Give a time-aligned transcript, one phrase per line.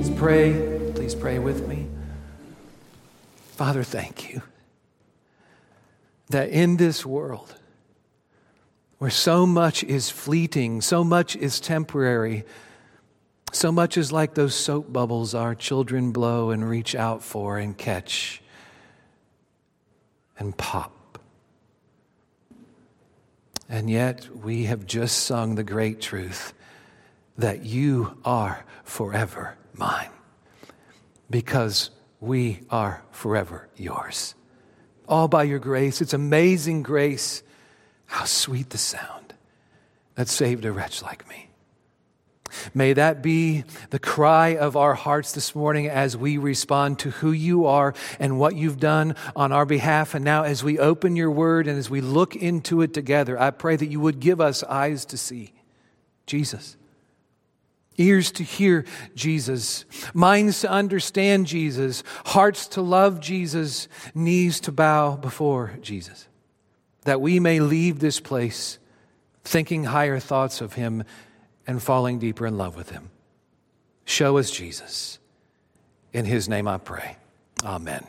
[0.00, 0.92] Let's pray.
[0.94, 1.86] Please pray with me.
[3.52, 4.40] Father, thank you
[6.30, 7.54] that in this world,
[8.96, 12.46] where so much is fleeting, so much is temporary,
[13.52, 17.76] so much is like those soap bubbles our children blow and reach out for and
[17.76, 18.40] catch
[20.38, 21.18] and pop.
[23.68, 26.54] And yet, we have just sung the great truth
[27.36, 30.10] that you are forever mine
[31.28, 34.36] because we are forever yours.
[35.08, 36.00] All by your grace.
[36.00, 37.42] It's amazing grace
[38.06, 39.34] how sweet the sound
[40.14, 41.48] that saved a wretch like me.
[42.74, 47.30] May that be the cry of our hearts this morning as we respond to who
[47.30, 50.14] you are and what you've done on our behalf.
[50.14, 53.50] And now, as we open your word and as we look into it together, I
[53.50, 55.52] pray that you would give us eyes to see
[56.26, 56.76] Jesus,
[57.96, 65.16] ears to hear Jesus, minds to understand Jesus, hearts to love Jesus, knees to bow
[65.16, 66.26] before Jesus
[67.04, 68.78] that we may leave this place
[69.44, 71.04] thinking higher thoughts of Him
[71.66, 73.10] and falling deeper in love with Him.
[74.04, 75.18] Show us Jesus.
[76.12, 77.16] In His name I pray.
[77.64, 78.04] Amen.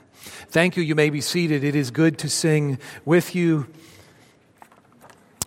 [0.49, 0.83] Thank you.
[0.83, 1.63] You may be seated.
[1.63, 3.67] It is good to sing with you.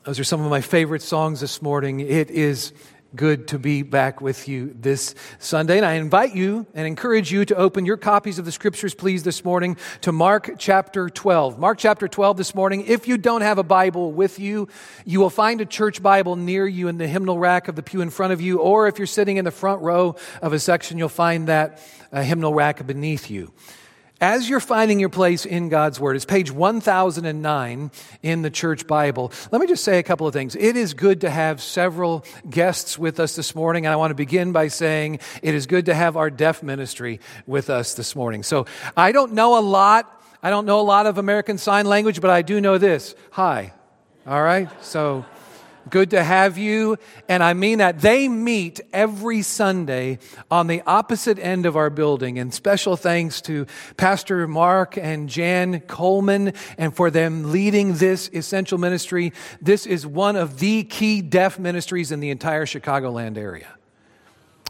[0.04, 2.00] Those are some of my favorite songs this morning.
[2.00, 2.72] It is
[3.14, 5.76] good to be back with you this Sunday.
[5.76, 9.22] And I invite you and encourage you to open your copies of the scriptures, please,
[9.22, 11.58] this morning to Mark chapter 12.
[11.58, 12.84] Mark chapter 12 this morning.
[12.86, 14.68] If you don't have a Bible with you,
[15.04, 18.00] you will find a church Bible near you in the hymnal rack of the pew
[18.00, 20.98] in front of you, or if you're sitting in the front row of a section,
[20.98, 21.80] you'll find that
[22.12, 23.52] uh, hymnal rack beneath you.
[24.20, 27.90] As you're finding your place in God's Word, it's page 1009
[28.22, 29.32] in the Church Bible.
[29.50, 30.54] Let me just say a couple of things.
[30.54, 34.14] It is good to have several guests with us this morning, and I want to
[34.14, 38.44] begin by saying it is good to have our deaf ministry with us this morning.
[38.44, 40.22] So I don't know a lot.
[40.44, 43.16] I don't know a lot of American Sign Language, but I do know this.
[43.32, 43.72] Hi.
[44.28, 44.68] All right?
[44.84, 45.24] So
[45.90, 46.96] Good to have you.
[47.28, 48.00] And I mean that.
[48.00, 50.18] They meet every Sunday
[50.50, 52.38] on the opposite end of our building.
[52.38, 58.78] And special thanks to Pastor Mark and Jan Coleman and for them leading this essential
[58.78, 59.32] ministry.
[59.60, 63.68] This is one of the key deaf ministries in the entire Chicagoland area.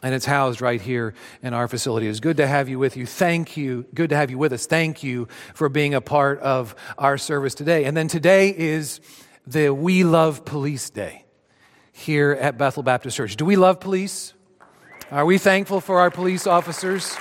[0.02, 2.08] And it's housed right here in our facility.
[2.08, 3.06] It's good to have you with you.
[3.06, 3.86] Thank you.
[3.94, 4.66] Good to have you with us.
[4.66, 7.84] Thank you for being a part of our service today.
[7.84, 9.00] And then today is
[9.46, 11.24] the We Love Police Day
[11.92, 13.36] here at Bethel Baptist Church.
[13.36, 14.32] Do we love police?
[15.10, 17.14] Are we thankful for our police officers?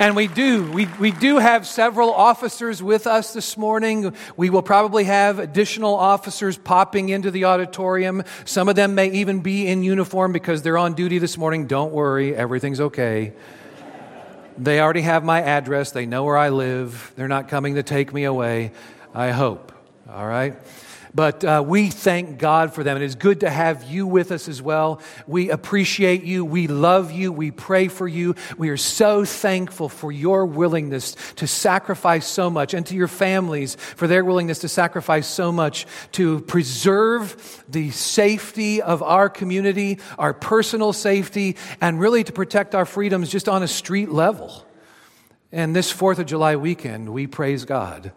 [0.00, 0.70] And we do.
[0.72, 4.14] We, we do have several officers with us this morning.
[4.36, 8.24] We will probably have additional officers popping into the auditorium.
[8.44, 11.66] Some of them may even be in uniform because they're on duty this morning.
[11.66, 13.34] Don't worry, everything's okay.
[14.58, 17.12] They already have my address, they know where I live.
[17.14, 18.72] They're not coming to take me away,
[19.14, 19.70] I hope
[20.12, 20.56] all right?
[21.14, 22.96] But uh, we thank God for them.
[22.96, 25.00] It is good to have you with us as well.
[25.26, 26.44] We appreciate you.
[26.44, 27.32] We love you.
[27.32, 28.36] We pray for you.
[28.56, 33.74] We are so thankful for your willingness to sacrifice so much and to your families
[33.74, 40.32] for their willingness to sacrifice so much to preserve the safety of our community, our
[40.32, 44.64] personal safety, and really to protect our freedoms just on a street level.
[45.50, 48.12] And this 4th of July weekend, we praise God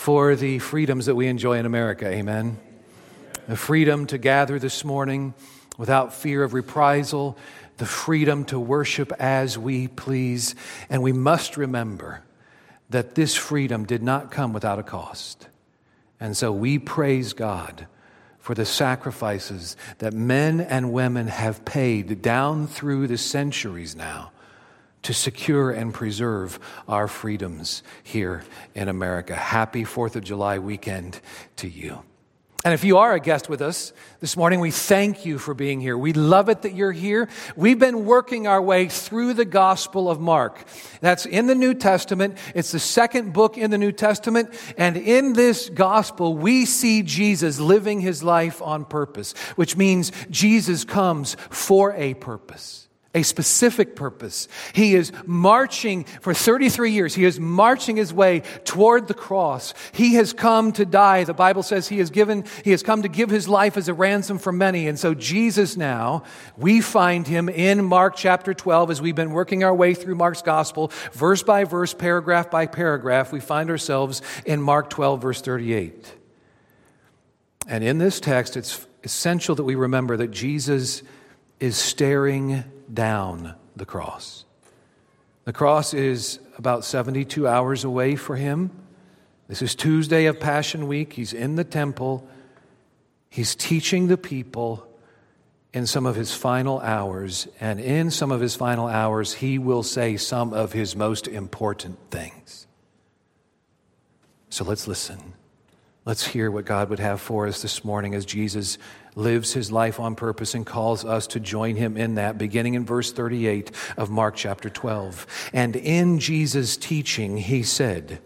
[0.00, 2.08] for the freedoms that we enjoy in America.
[2.08, 2.58] Amen.
[3.46, 5.34] The freedom to gather this morning
[5.76, 7.36] without fear of reprisal,
[7.76, 10.54] the freedom to worship as we please.
[10.88, 12.22] And we must remember
[12.88, 15.48] that this freedom did not come without a cost.
[16.18, 17.86] And so we praise God
[18.38, 24.32] for the sacrifices that men and women have paid down through the centuries now
[25.02, 28.44] to secure and preserve our freedoms here
[28.74, 29.34] in America.
[29.34, 31.20] Happy 4th of July weekend
[31.56, 32.02] to you.
[32.62, 35.80] And if you are a guest with us this morning, we thank you for being
[35.80, 35.96] here.
[35.96, 37.30] We love it that you're here.
[37.56, 40.62] We've been working our way through the Gospel of Mark.
[41.00, 42.36] That's in the New Testament.
[42.54, 44.50] It's the second book in the New Testament.
[44.76, 50.84] And in this Gospel, we see Jesus living his life on purpose, which means Jesus
[50.84, 54.46] comes for a purpose a specific purpose.
[54.72, 57.14] He is marching for 33 years.
[57.14, 59.74] He is marching his way toward the cross.
[59.90, 61.24] He has come to die.
[61.24, 63.94] The Bible says he has given, he has come to give his life as a
[63.94, 64.86] ransom for many.
[64.86, 66.22] And so Jesus now,
[66.56, 70.42] we find him in Mark chapter 12 as we've been working our way through Mark's
[70.42, 73.32] gospel, verse by verse, paragraph by paragraph.
[73.32, 76.14] We find ourselves in Mark 12 verse 38.
[77.66, 81.02] And in this text, it's essential that we remember that Jesus
[81.58, 84.44] is staring down the cross.
[85.44, 88.70] The cross is about 72 hours away for him.
[89.48, 91.12] This is Tuesday of Passion Week.
[91.12, 92.28] He's in the temple.
[93.28, 94.86] He's teaching the people
[95.72, 97.48] in some of his final hours.
[97.60, 101.98] And in some of his final hours, he will say some of his most important
[102.10, 102.66] things.
[104.50, 105.34] So let's listen.
[106.04, 108.78] Let's hear what God would have for us this morning as Jesus
[109.14, 112.84] lives his life on purpose and calls us to join him in that, beginning in
[112.84, 115.50] verse 38 of Mark chapter 12.
[115.52, 118.20] And in Jesus' teaching, he said,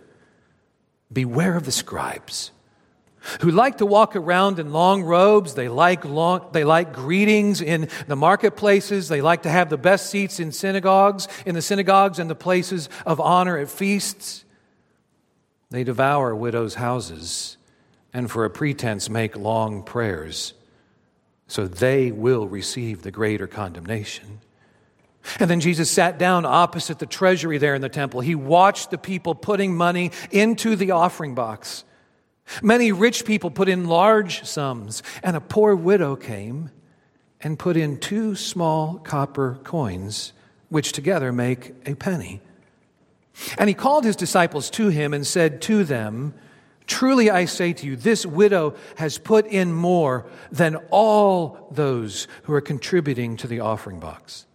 [1.12, 2.50] Beware of the scribes
[3.40, 5.54] who like to walk around in long robes.
[5.54, 9.08] They like, long, they like greetings in the marketplaces.
[9.08, 12.88] They like to have the best seats in synagogues, in the synagogues and the places
[13.06, 14.44] of honor at feasts.
[15.70, 17.56] They devour widows' houses
[18.12, 20.54] and for a pretense make long prayers,
[21.46, 24.40] so they will receive the greater condemnation.
[25.38, 28.20] And then Jesus sat down opposite the treasury there in the temple.
[28.20, 31.84] He watched the people putting money into the offering box.
[32.62, 36.70] Many rich people put in large sums, and a poor widow came
[37.40, 40.32] and put in two small copper coins,
[40.68, 42.40] which together make a penny.
[43.58, 46.34] And he called his disciples to him and said to them,
[46.86, 52.52] Truly I say to you, this widow has put in more than all those who
[52.52, 54.46] are contributing to the offering box.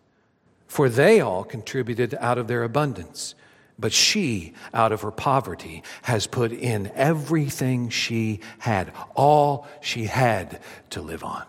[0.68, 3.34] For they all contributed out of their abundance,
[3.80, 10.60] but she, out of her poverty, has put in everything she had, all she had
[10.92, 11.46] to live on.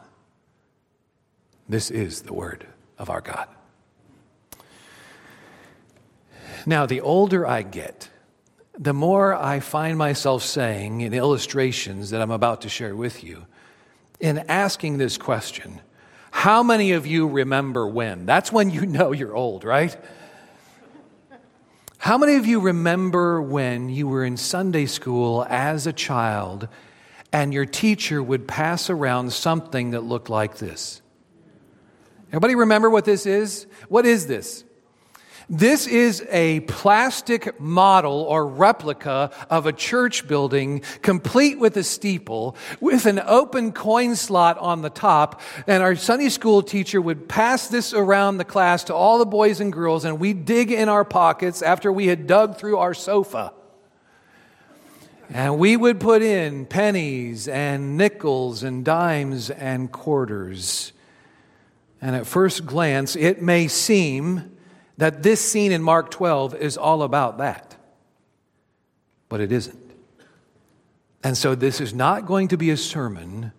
[1.68, 2.66] This is the word
[2.98, 3.48] of our God.
[6.64, 8.08] Now, the older I get,
[8.80, 13.44] the more I find myself saying in illustrations that I'm about to share with you,
[14.18, 15.82] in asking this question,
[16.30, 18.24] how many of you remember when?
[18.24, 19.94] That's when you know you're old, right?
[21.98, 26.66] How many of you remember when you were in Sunday school as a child
[27.30, 31.02] and your teacher would pass around something that looked like this?
[32.28, 33.66] Everybody remember what this is?
[33.90, 34.64] What is this?
[35.52, 42.54] This is a plastic model or replica of a church building, complete with a steeple,
[42.78, 45.40] with an open coin slot on the top.
[45.66, 49.58] And our Sunday school teacher would pass this around the class to all the boys
[49.58, 53.52] and girls, and we dig in our pockets after we had dug through our sofa.
[55.30, 60.92] And we would put in pennies and nickels and dimes and quarters.
[62.00, 64.49] And at first glance, it may seem
[65.00, 67.74] that this scene in Mark 12 is all about that.
[69.30, 69.78] But it isn't.
[71.24, 73.52] And so this is not going to be a sermon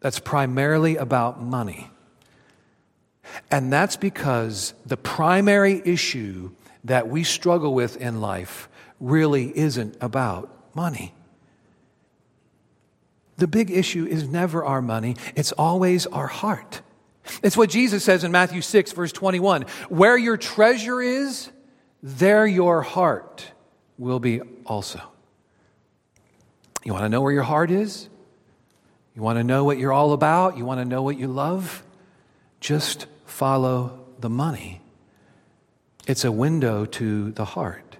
[0.00, 1.92] that's primarily about money.
[3.52, 6.50] And that's because the primary issue
[6.82, 11.14] that we struggle with in life really isn't about money.
[13.36, 16.82] The big issue is never our money, it's always our heart.
[17.42, 21.50] It's what Jesus says in Matthew 6, verse 21 Where your treasure is,
[22.02, 23.52] there your heart
[23.98, 25.00] will be also.
[26.84, 28.08] You want to know where your heart is?
[29.14, 30.56] You want to know what you're all about?
[30.56, 31.82] You want to know what you love?
[32.60, 34.80] Just follow the money.
[36.06, 37.96] It's a window to the heart.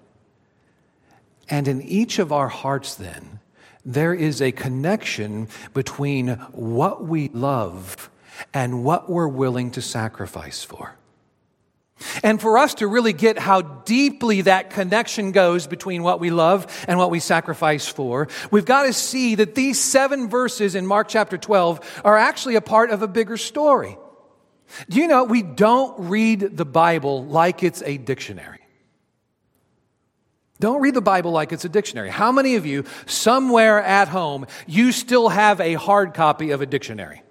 [1.49, 3.41] And in each of our hearts, then,
[3.85, 8.11] there is a connection between what we love
[8.53, 10.97] and what we're willing to sacrifice for.
[12.23, 16.85] And for us to really get how deeply that connection goes between what we love
[16.89, 21.09] and what we sacrifice for, we've got to see that these seven verses in Mark
[21.09, 23.99] chapter 12 are actually a part of a bigger story.
[24.89, 28.61] Do you know we don't read the Bible like it's a dictionary?
[30.59, 32.11] Don't read the Bible like it's a dictionary.
[32.11, 36.67] How many of you, somewhere at home, you still have a hard copy of a
[36.67, 37.23] dictionary?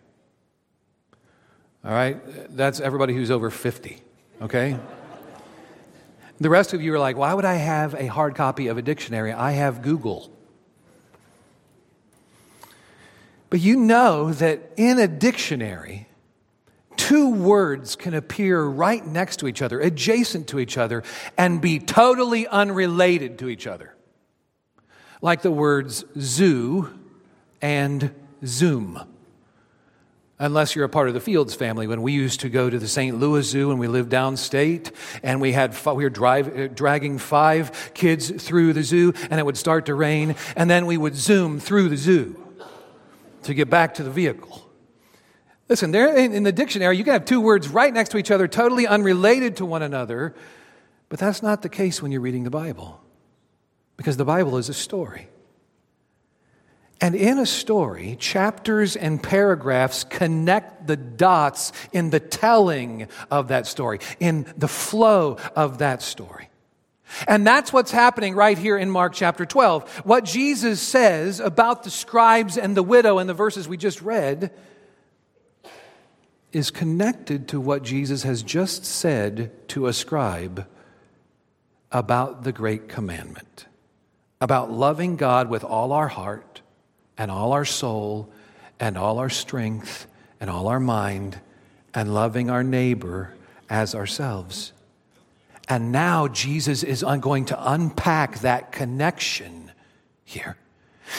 [1.84, 2.18] All right?
[2.56, 3.98] That's everybody who's over 50,
[4.42, 4.78] okay?
[6.40, 8.82] the rest of you are like, why would I have a hard copy of a
[8.82, 9.34] dictionary?
[9.34, 10.32] I have Google.
[13.50, 16.08] But you know that in a dictionary,
[16.96, 21.04] two words can appear right next to each other, adjacent to each other,
[21.38, 23.96] and be totally unrelated to each other.
[25.22, 26.98] Like the words zoo
[27.62, 28.14] and
[28.46, 29.02] zoom
[30.40, 31.86] unless you're a part of the Fields family.
[31.86, 33.20] When we used to go to the St.
[33.20, 34.92] Louis Zoo and we lived downstate,
[35.22, 39.46] and we had we were drive, uh, dragging five kids through the zoo, and it
[39.46, 42.42] would start to rain, and then we would zoom through the zoo
[43.44, 44.66] to get back to the vehicle.
[45.68, 48.32] Listen, there in, in the dictionary, you can have two words right next to each
[48.32, 50.34] other, totally unrelated to one another,
[51.10, 53.02] but that's not the case when you're reading the Bible,
[53.98, 55.28] because the Bible is a story.
[57.02, 63.68] And in a story, chapters and paragraphs connect the dots in the telling of that
[63.68, 66.50] story, in the flow of that story.
[67.28, 70.02] And that's what's happening right here in Mark chapter 12.
[70.06, 74.52] What Jesus says about the scribes and the widow in the verses we just read
[76.52, 80.68] is connected to what Jesus has just said to a scribe
[81.92, 83.66] about the great commandment,
[84.42, 86.62] about loving God with all our heart
[87.20, 88.28] and all our soul
[88.80, 90.08] and all our strength
[90.40, 91.40] and all our mind
[91.94, 93.36] and loving our neighbor
[93.70, 94.74] as ourselves.
[95.68, 99.72] And now Jesus is going to unpack that connection
[100.24, 100.58] here.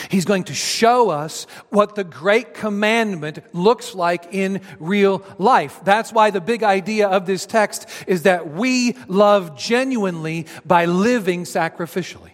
[0.08, 5.80] He's going to show us what the great commandment looks like in real life.
[5.84, 11.44] That's why the big idea of this text is that we love genuinely by living
[11.44, 12.29] sacrificially.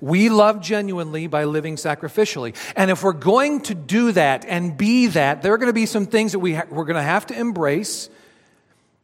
[0.00, 2.56] We love genuinely by living sacrificially.
[2.76, 5.86] And if we're going to do that and be that, there are going to be
[5.86, 8.10] some things that we ha- we're going to have to embrace,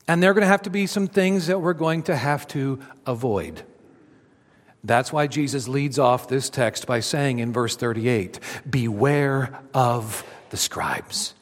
[0.09, 2.47] and there are going to have to be some things that we're going to have
[2.49, 3.62] to avoid.
[4.85, 10.56] That's why Jesus leads off this text by saying in verse 38 Beware of the
[10.56, 11.35] scribes.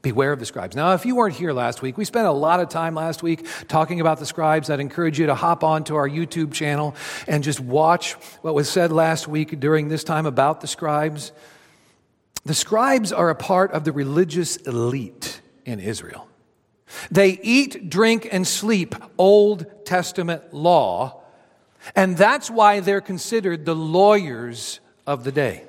[0.00, 0.76] Beware of the scribes.
[0.76, 3.46] Now, if you weren't here last week, we spent a lot of time last week
[3.66, 4.70] talking about the scribes.
[4.70, 6.94] I'd encourage you to hop onto our YouTube channel
[7.26, 8.12] and just watch
[8.42, 11.32] what was said last week during this time about the scribes.
[12.44, 16.28] The scribes are a part of the religious elite in Israel.
[17.10, 21.18] They eat, drink, and sleep Old Testament law
[21.94, 25.64] and that's why they're considered the lawyers of the day.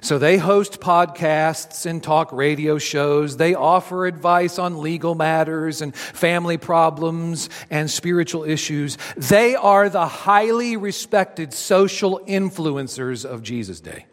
[0.00, 3.36] So they host podcasts and talk radio shows.
[3.36, 8.98] They offer advice on legal matters and family problems and spiritual issues.
[9.16, 14.06] They are the highly respected social influencers of Jesus' day.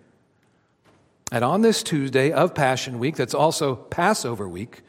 [1.31, 4.81] And on this Tuesday of Passion Week, that's also Passover week,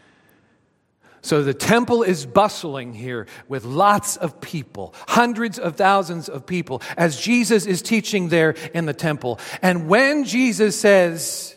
[1.29, 6.81] so the temple is bustling here with lots of people, hundreds of thousands of people,
[6.97, 9.39] as Jesus is teaching there in the temple.
[9.61, 11.55] And when Jesus says,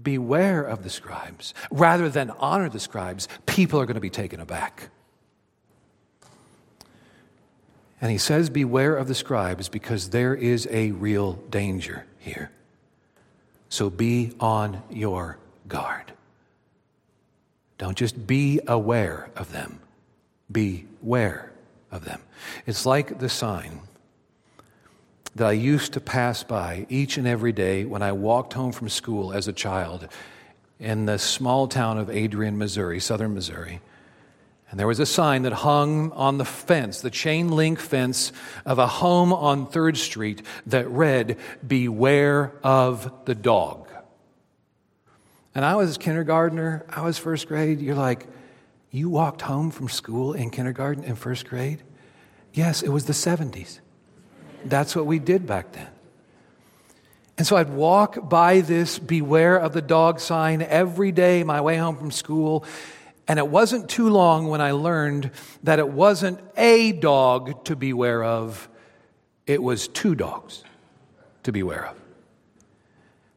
[0.00, 4.38] Beware of the scribes, rather than honor the scribes, people are going to be taken
[4.38, 4.90] aback.
[8.00, 12.52] And he says, Beware of the scribes because there is a real danger here.
[13.68, 16.12] So be on your guard.
[17.80, 19.80] Don't just be aware of them,
[20.52, 21.50] beware
[21.90, 22.20] of them.
[22.66, 23.80] It's like the sign
[25.34, 28.90] that I used to pass by each and every day when I walked home from
[28.90, 30.08] school as a child
[30.78, 33.80] in the small town of Adrian, Missouri, southern Missouri.
[34.70, 38.30] And there was a sign that hung on the fence, the chain link fence
[38.66, 43.89] of a home on 3rd Street that read, Beware of the dog.
[45.54, 47.80] And I was a kindergartner, I was first grade.
[47.80, 48.26] You're like,
[48.90, 51.82] you walked home from school in kindergarten and first grade?
[52.52, 53.80] Yes, it was the 70s.
[54.64, 55.88] That's what we did back then.
[57.38, 61.76] And so I'd walk by this beware of the dog sign every day, my way
[61.76, 62.64] home from school.
[63.26, 65.30] And it wasn't too long when I learned
[65.62, 68.68] that it wasn't a dog to beware of,
[69.46, 70.64] it was two dogs
[71.44, 71.96] to beware of.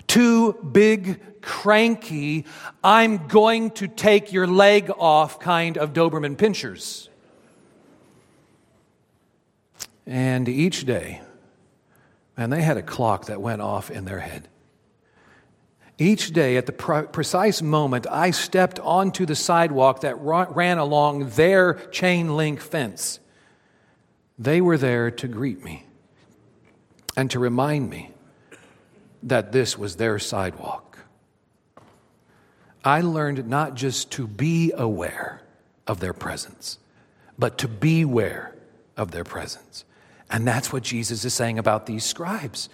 [0.07, 2.45] Two big cranky,
[2.83, 7.09] I'm going to take your leg off kind of Doberman pinschers.
[10.07, 11.21] And each day,
[12.35, 14.47] and they had a clock that went off in their head.
[15.99, 21.75] Each day, at the precise moment I stepped onto the sidewalk that ran along their
[21.91, 23.19] chain link fence,
[24.39, 25.85] they were there to greet me
[27.15, 28.09] and to remind me
[29.21, 30.82] that this was their sidewalk.
[32.83, 35.41] I learned not just to be aware
[35.87, 36.79] of their presence,
[37.37, 38.53] but to beware
[38.97, 39.85] of their presence.
[40.29, 42.69] And that's what Jesus is saying about these scribes.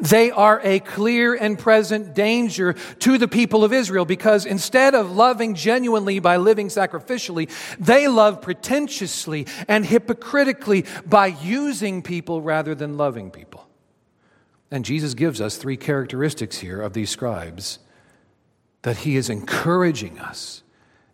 [0.00, 5.12] They are a clear and present danger to the people of Israel because instead of
[5.12, 7.48] loving genuinely by living sacrificially,
[7.78, 13.68] they love pretentiously and hypocritically by using people rather than loving people.
[14.70, 17.78] And Jesus gives us three characteristics here of these scribes
[18.86, 20.62] that he is encouraging us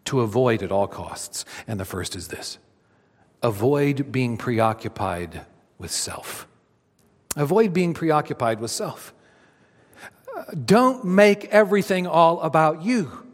[0.05, 1.43] to avoid at all costs.
[1.67, 2.59] And the first is this
[3.43, 5.47] avoid being preoccupied
[5.79, 6.47] with self.
[7.35, 9.15] Avoid being preoccupied with self.
[10.37, 13.27] Uh, don't make everything all about you.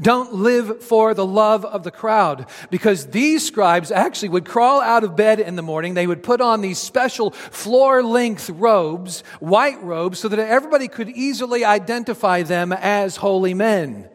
[0.00, 5.04] Don't live for the love of the crowd because these scribes actually would crawl out
[5.04, 5.94] of bed in the morning.
[5.94, 11.08] They would put on these special floor length robes, white robes, so that everybody could
[11.08, 14.08] easily identify them as holy men.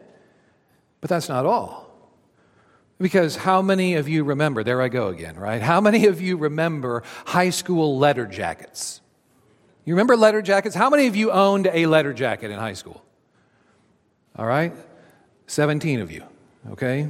[1.00, 1.84] But that's not all.
[2.98, 5.60] Because how many of you remember, there I go again, right?
[5.60, 9.00] How many of you remember high school letter jackets?
[9.84, 10.74] You remember letter jackets?
[10.74, 13.02] How many of you owned a letter jacket in high school?
[14.36, 14.72] All right?
[15.46, 16.24] 17 of you,
[16.70, 17.08] okay?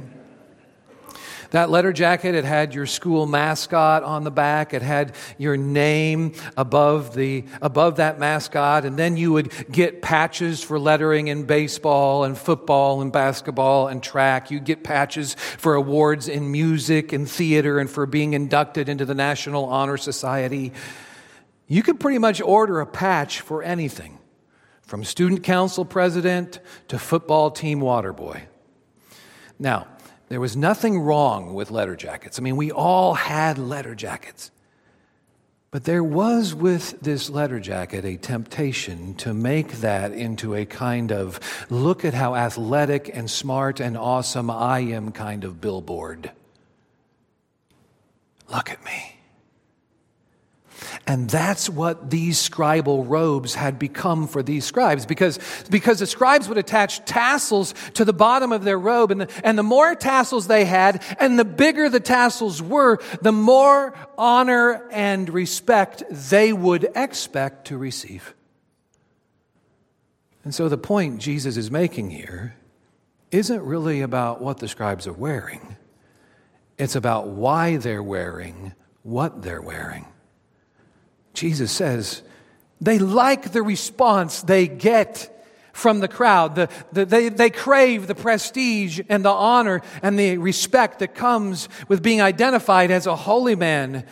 [1.51, 4.73] That letter jacket, it had your school mascot on the back.
[4.73, 8.83] It had your name above, the, above that mascot.
[8.83, 14.03] And then you would get patches for lettering in baseball and football and basketball and
[14.03, 14.51] track.
[14.51, 19.15] You'd get patches for awards in music and theater and for being inducted into the
[19.15, 20.73] National Honor Society.
[21.67, 24.19] You could pretty much order a patch for anything
[24.85, 28.43] from student council president to football team water boy.
[29.57, 29.87] Now,
[30.29, 32.39] there was nothing wrong with letter jackets.
[32.39, 34.51] I mean, we all had letter jackets.
[35.71, 41.11] But there was with this letter jacket a temptation to make that into a kind
[41.11, 41.39] of
[41.69, 46.31] look at how athletic and smart and awesome I am kind of billboard.
[48.47, 49.14] Look at me.
[51.07, 55.39] And that's what these scribal robes had become for these scribes because,
[55.69, 59.11] because the scribes would attach tassels to the bottom of their robe.
[59.11, 63.31] And the, and the more tassels they had and the bigger the tassels were, the
[63.31, 68.33] more honor and respect they would expect to receive.
[70.43, 72.55] And so the point Jesus is making here
[73.31, 75.77] isn't really about what the scribes are wearing,
[76.77, 80.05] it's about why they're wearing what they're wearing.
[81.35, 82.21] Jesus says
[82.81, 85.31] they like the response they get
[85.73, 86.55] from the crowd.
[86.55, 91.67] The, the, they, they crave the prestige and the honor and the respect that comes
[91.87, 94.05] with being identified as a holy man.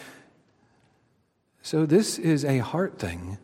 [1.61, 3.37] So, this is a heart thing.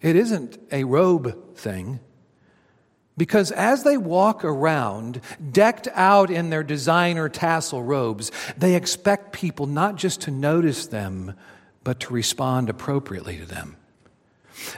[0.00, 1.98] It isn't a robe thing.
[3.18, 9.66] Because as they walk around, decked out in their designer tassel robes, they expect people
[9.66, 11.34] not just to notice them,
[11.86, 13.76] but to respond appropriately to them.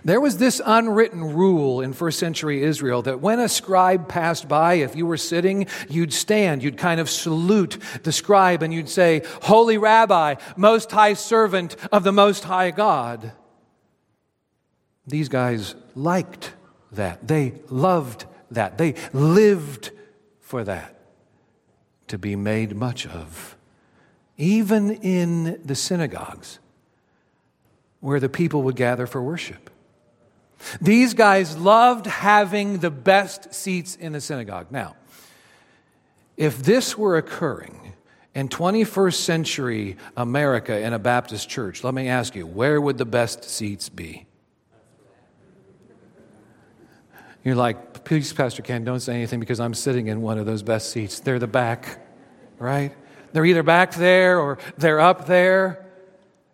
[0.05, 4.75] There was this unwritten rule in first century Israel that when a scribe passed by,
[4.75, 9.23] if you were sitting, you'd stand, you'd kind of salute the scribe, and you'd say,
[9.45, 13.33] Holy Rabbi, Most High Servant of the Most High God.
[15.07, 16.53] These guys liked
[16.93, 17.27] that.
[17.27, 18.77] They loved that.
[18.77, 19.93] They lived
[20.41, 21.01] for that
[22.09, 23.57] to be made much of.
[24.37, 26.59] Even in the synagogues
[28.01, 29.71] where the people would gather for worship.
[30.81, 34.67] These guys loved having the best seats in the synagogue.
[34.71, 34.97] Now,
[36.37, 37.95] if this were occurring
[38.35, 43.05] in 21st century America in a Baptist church, let me ask you, where would the
[43.05, 44.27] best seats be?
[47.45, 50.63] You're like, please, Pastor Ken, don't say anything because I'm sitting in one of those
[50.63, 51.21] best seats.
[51.21, 51.99] They're the back,
[52.59, 52.93] right?
[53.33, 55.88] They're either back there or they're up there.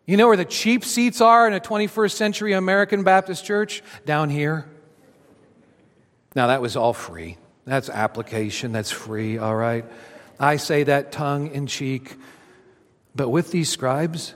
[0.06, 3.82] You know where the cheap seats are in a 21st century American Baptist church?
[4.04, 4.66] Down here.
[6.34, 7.38] Now, that was all free.
[7.64, 9.84] That's application, that's free, all right?
[10.38, 12.16] I say that tongue in cheek.
[13.14, 14.34] But with these scribes,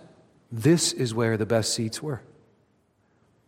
[0.50, 2.22] this is where the best seats were.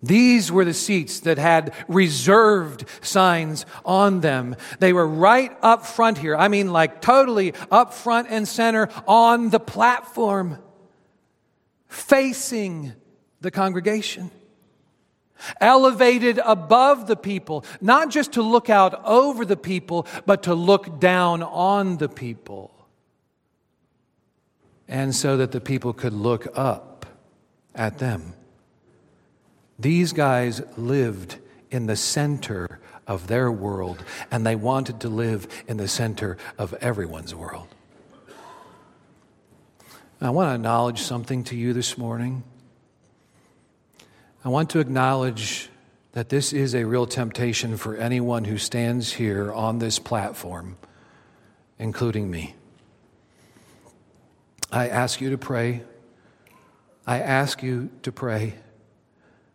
[0.03, 4.57] These were the seats that had reserved signs on them.
[4.79, 6.37] They were right up front here.
[6.37, 10.59] I mean, like totally up front and center on the platform
[11.91, 12.93] facing
[13.41, 14.31] the congregation,
[15.61, 21.01] elevated above the people, not just to look out over the people, but to look
[21.01, 22.73] down on the people.
[24.89, 27.07] And so that the people could look up
[27.75, 28.35] at them.
[29.79, 31.37] These guys lived
[31.71, 36.75] in the center of their world, and they wanted to live in the center of
[36.75, 37.69] everyone's world.
[40.23, 42.43] I want to acknowledge something to you this morning.
[44.45, 45.71] I want to acknowledge
[46.13, 50.77] that this is a real temptation for anyone who stands here on this platform,
[51.79, 52.55] including me.
[54.71, 55.85] I ask you to pray.
[57.07, 58.55] I ask you to pray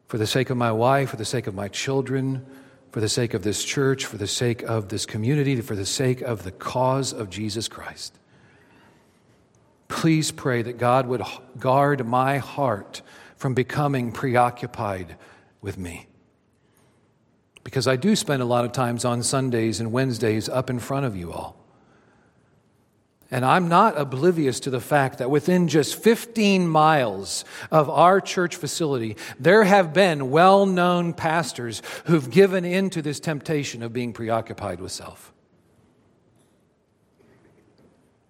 [0.07, 2.43] for the sake of my wife, for the sake of my children,
[2.91, 6.21] for the sake of this church, for the sake of this community, for the sake
[6.21, 8.17] of the cause of Jesus Christ.
[9.87, 11.21] Please pray that God would
[11.59, 13.01] guard my heart
[13.35, 15.15] from becoming preoccupied
[15.61, 16.07] with me.
[17.63, 21.07] because I do spend a lot of times on Sundays and Wednesdays up in front
[21.07, 21.57] of you all.
[23.31, 28.55] And I'm not oblivious to the fact that within just 15 miles of our church
[28.55, 34.13] facility, there have been well known pastors who've given in to this temptation of being
[34.13, 35.33] preoccupied with self.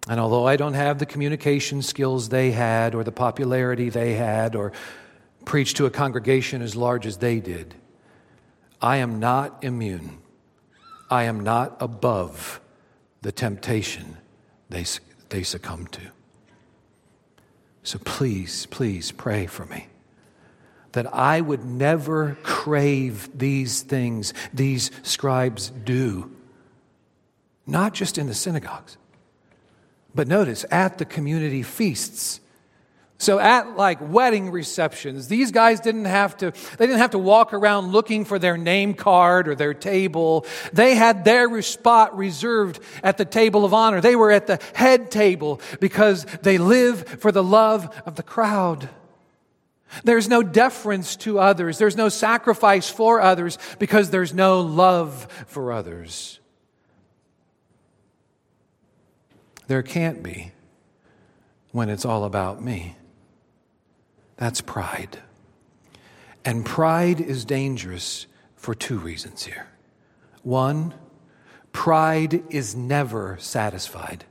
[0.08, 4.54] And although I don't have the communication skills they had, or the popularity they had,
[4.54, 4.72] or
[5.44, 7.74] preach to a congregation as large as they did,
[8.80, 10.18] I am not immune.
[11.10, 12.60] I am not above
[13.22, 14.16] the temptation
[14.68, 14.84] they,
[15.28, 16.02] they succumb to.
[17.82, 19.86] So please, please pray for me
[20.92, 26.30] that I would never crave these things these scribes do,
[27.66, 28.96] not just in the synagogues
[30.16, 32.40] but notice, at the community feasts.
[33.18, 37.54] So at like wedding receptions, these guys didn't have to, they didn't have to walk
[37.54, 40.44] around looking for their name card or their table.
[40.72, 44.00] They had their spot reserved at the table of honor.
[44.02, 48.88] They were at the head table because they live for the love of the crowd.
[50.04, 51.78] There's no deference to others.
[51.78, 56.38] There's no sacrifice for others because there's no love for others.
[59.66, 60.52] There can't be
[61.72, 62.96] when it's all about me.
[64.36, 65.18] That's pride.
[66.44, 69.68] And pride is dangerous for two reasons here.
[70.42, 70.94] One,
[71.72, 74.24] pride is never satisfied.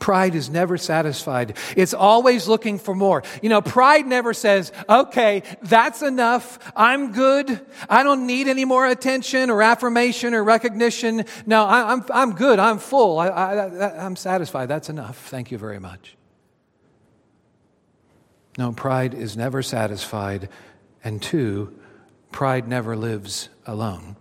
[0.00, 1.56] Pride is never satisfied.
[1.76, 3.22] It's always looking for more.
[3.42, 6.58] You know, pride never says, okay, that's enough.
[6.76, 7.64] I'm good.
[7.88, 11.24] I don't need any more attention or affirmation or recognition.
[11.46, 12.58] No, I, am I'm, I'm good.
[12.58, 13.18] I'm full.
[13.18, 14.66] I, I, I'm satisfied.
[14.66, 15.16] That's enough.
[15.28, 16.16] Thank you very much.
[18.58, 20.48] No, pride is never satisfied.
[21.02, 21.78] And two,
[22.32, 24.16] pride never lives alone.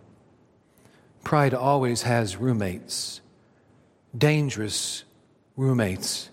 [1.24, 3.22] Pride always has roommates,
[4.16, 5.04] dangerous
[5.56, 6.30] roommates,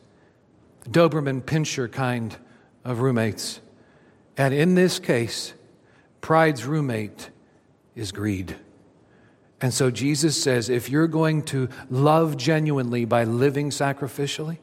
[0.88, 2.36] Doberman Pinscher kind
[2.84, 3.60] of roommates.
[4.36, 5.52] And in this case,
[6.20, 7.30] pride's roommate
[7.94, 8.56] is greed.
[9.60, 14.58] And so Jesus says if you're going to love genuinely by living sacrificially,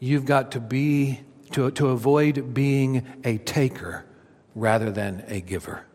[0.00, 1.20] you've got to be
[1.52, 4.04] to, to avoid being a taker
[4.56, 5.86] rather than a giver.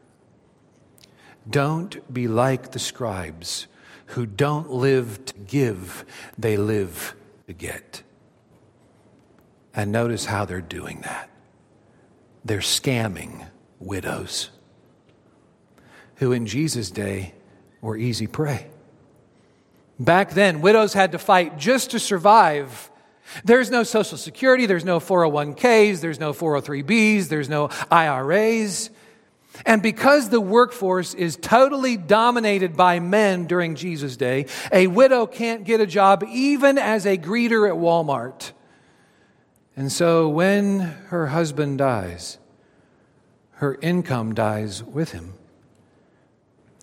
[1.50, 3.67] Don't be like the scribes
[4.08, 6.06] who don't live to give,
[6.38, 7.15] they live
[7.50, 8.04] to get.
[9.74, 11.32] And notice how they're doing that.
[12.46, 13.48] They're scamming
[13.80, 14.52] widows
[16.18, 17.34] who in Jesus' day
[17.82, 18.68] were easy prey.
[20.00, 22.92] Back then, widows had to fight just to survive.
[23.44, 28.92] There's no Social Security, there's no 401ks, there's no 403bs, there's no IRAs.
[29.66, 35.64] And because the workforce is totally dominated by men during Jesus' day, a widow can't
[35.64, 38.52] get a job even as a greeter at Walmart.
[39.76, 42.38] And so when her husband dies,
[43.54, 45.34] her income dies with him.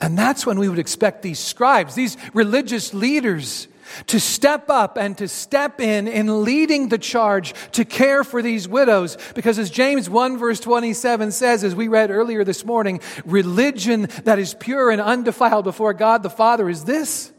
[0.01, 3.69] And that's when we would expect these scribes, these religious leaders,
[4.07, 8.69] to step up and to step in in leading the charge to care for these
[8.69, 9.17] widows.
[9.35, 14.39] Because as James 1 verse 27 says, as we read earlier this morning, religion that
[14.39, 17.33] is pure and undefiled before God the Father is this.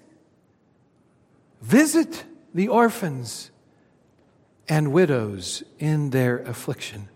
[1.61, 3.51] Visit the orphans
[4.69, 7.09] and widows in their affliction,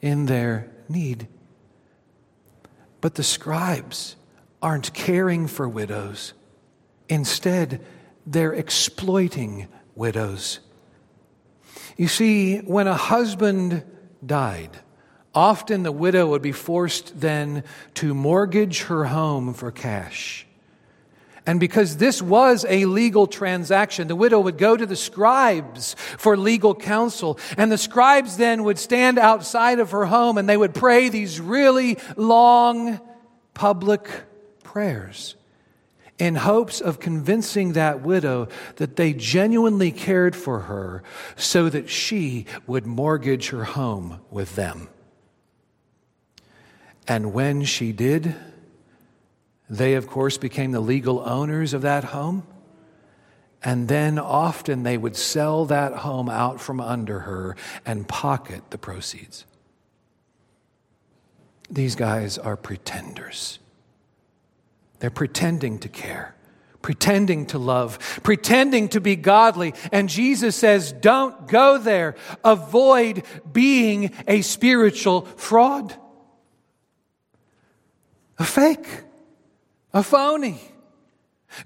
[0.00, 1.28] in their need.
[3.00, 4.16] But the scribes
[4.60, 6.34] aren't caring for widows.
[7.08, 7.84] Instead,
[8.26, 10.60] they're exploiting widows.
[11.96, 13.84] You see, when a husband
[14.24, 14.70] died,
[15.34, 20.46] often the widow would be forced then to mortgage her home for cash.
[21.44, 26.36] And because this was a legal transaction, the widow would go to the scribes for
[26.36, 27.36] legal counsel.
[27.56, 31.40] And the scribes then would stand outside of her home and they would pray these
[31.40, 33.00] really long
[33.54, 34.08] public
[34.62, 35.34] prayers
[36.18, 41.02] in hopes of convincing that widow that they genuinely cared for her
[41.36, 44.88] so that she would mortgage her home with them.
[47.08, 48.36] And when she did,
[49.68, 52.46] they, of course, became the legal owners of that home.
[53.64, 58.78] And then often they would sell that home out from under her and pocket the
[58.78, 59.46] proceeds.
[61.70, 63.58] These guys are pretenders.
[65.02, 66.32] They're pretending to care,
[66.80, 69.74] pretending to love, pretending to be godly.
[69.90, 72.14] And Jesus says, don't go there.
[72.44, 75.92] Avoid being a spiritual fraud,
[78.38, 78.86] a fake.
[79.92, 80.60] a phony.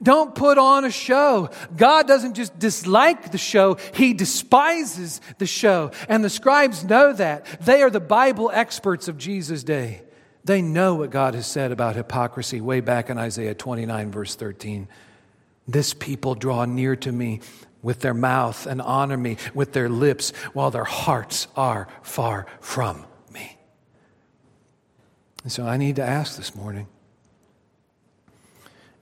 [0.03, 1.51] Don't put on a show.
[1.77, 5.91] God doesn't just dislike the show, He despises the show.
[6.09, 7.45] And the scribes know that.
[7.61, 10.06] They are the Bible experts of Jesus' day.
[10.47, 14.87] They know what God has said about hypocrisy way back in Isaiah 29, verse 13.
[15.67, 17.41] This people draw near to me
[17.83, 23.05] with their mouth and honor me with their lips, while their hearts are far from
[23.35, 23.59] me.
[25.43, 26.87] And so I need to ask this morning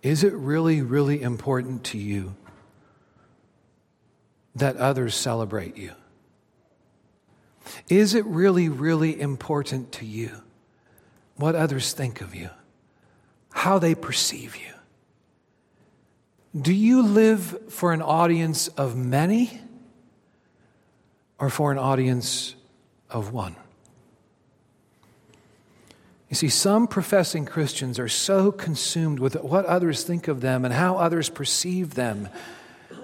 [0.02, 2.34] is it really, really important to you
[4.54, 5.92] that others celebrate you?
[7.90, 10.40] Is it really, really important to you
[11.36, 12.50] what others think of you,
[13.50, 14.72] how they perceive you?
[16.60, 19.60] Do you live for an audience of many
[21.38, 22.54] or for an audience
[23.10, 23.56] of one?
[26.30, 30.74] You see, some professing Christians are so consumed with what others think of them and
[30.74, 32.28] how others perceive them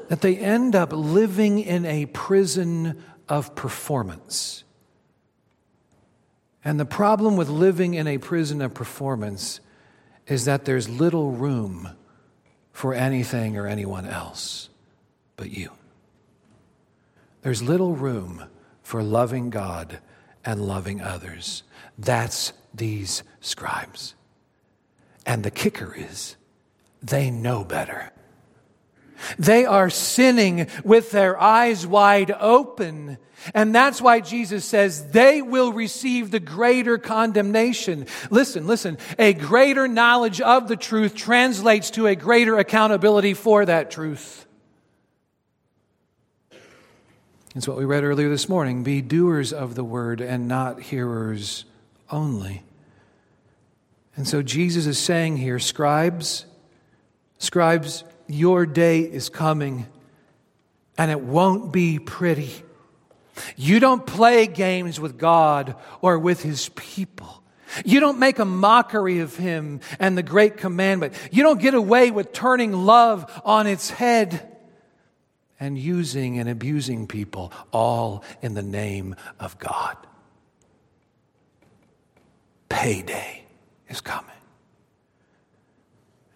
[0.09, 4.65] that they end up living in a prison of performance.
[6.65, 9.61] And the problem with living in a prison of performance
[10.27, 11.91] is that there's little room
[12.73, 14.69] for anything or anyone else
[15.37, 15.71] but you.
[17.43, 18.45] There's little room
[18.83, 19.99] for loving God
[20.45, 21.63] and loving others.
[21.99, 24.15] That's these scribes.
[25.25, 26.37] And the kicker is,
[27.03, 28.13] they know better.
[29.39, 33.19] They are sinning with their eyes wide open.
[33.55, 38.07] And that's why Jesus says they will receive the greater condemnation.
[38.31, 38.99] Listen, listen.
[39.19, 44.47] A greater knowledge of the truth translates to a greater accountability for that truth.
[47.57, 48.85] It's what we read earlier this morning.
[48.85, 51.65] Be doers of the word and not hearers
[52.09, 52.63] only.
[54.17, 56.45] And so Jesus is saying here, scribes,
[57.39, 59.87] scribes, your day is coming
[60.97, 62.53] and it won't be pretty.
[63.57, 67.43] You don't play games with God or with his people.
[67.85, 71.15] You don't make a mockery of him and the great commandment.
[71.31, 74.47] You don't get away with turning love on its head
[75.59, 79.97] and using and abusing people, all in the name of God.
[82.69, 83.45] Payday
[83.89, 84.31] is coming.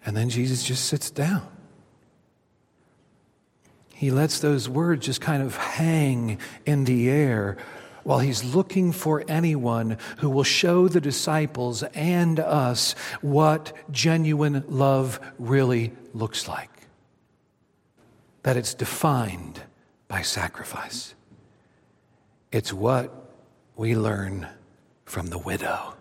[0.05, 1.54] And then Jesus just sits down.
[3.95, 7.55] He lets those words just kind of hang in the air
[8.03, 15.21] while he's looking for anyone who will show the disciples and us what genuine love
[15.39, 16.69] really looks like.
[18.43, 19.61] That it's defined
[20.09, 21.15] by sacrifice.
[22.51, 23.31] It's what
[23.77, 24.49] we learn
[25.05, 25.93] from the widow.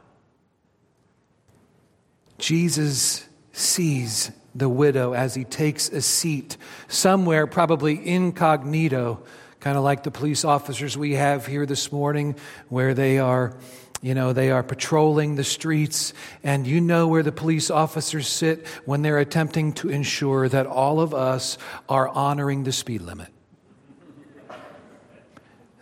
[2.38, 6.56] Jesus sees the widow as he takes a seat
[6.88, 9.22] somewhere, probably incognito,
[9.60, 12.36] kind of like the police officers we have here this morning,
[12.68, 13.56] where they are.
[14.02, 16.12] You know, they are patrolling the streets,
[16.42, 21.00] and you know where the police officers sit when they're attempting to ensure that all
[21.00, 21.56] of us
[21.88, 23.28] are honoring the speed limit.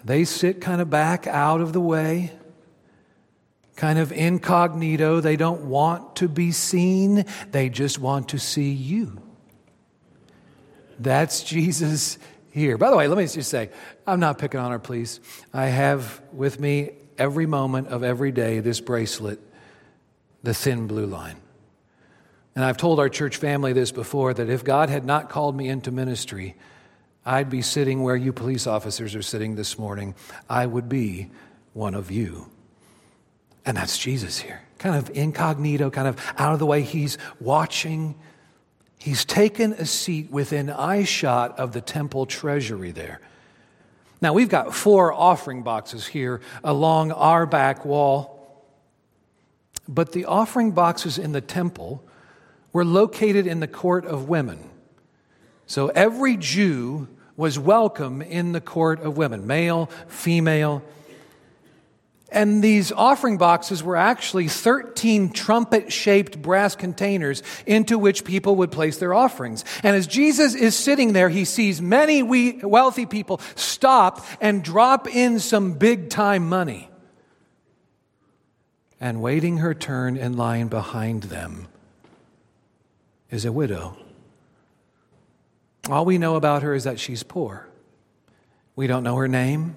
[0.05, 2.31] They sit kind of back out of the way
[3.77, 5.21] kind of incognito.
[5.21, 9.21] They don't want to be seen, they just want to see you.
[10.99, 12.19] That's Jesus
[12.53, 12.79] here.
[12.79, 13.71] By the way, let me just say,
[14.07, 15.21] I'm not picking on her, please.
[15.53, 19.41] I have with me every moment of every day this bracelet,
[20.43, 21.37] the thin blue line.
[22.55, 25.69] And I've told our church family this before that if God had not called me
[25.69, 26.55] into ministry,
[27.25, 30.15] I'd be sitting where you police officers are sitting this morning.
[30.51, 31.31] I would be
[31.73, 32.52] one of you.
[33.65, 36.83] And that's Jesus here, kind of incognito, kind of out of the way.
[36.83, 38.17] He's watching.
[38.99, 43.21] He's taken a seat within eyeshot of the temple treasury there.
[44.21, 48.39] Now, we've got four offering boxes here along our back wall.
[49.89, 52.05] But the offering boxes in the temple
[52.73, 54.71] were located in the court of women.
[55.67, 60.83] So every Jew was welcome in the court of women, male, female,
[62.33, 68.73] and these offering boxes were actually 13 trumpet shaped brass containers into which people would
[68.73, 69.65] place their offerings.
[69.83, 72.23] And as Jesus is sitting there, he sees many
[72.63, 76.89] wealthy people stop and drop in some big time money.
[79.01, 81.67] And waiting her turn in line behind them
[83.31, 83.97] is a widow.
[85.91, 87.69] All we know about her is that she's poor.
[88.77, 89.75] We don't know her name.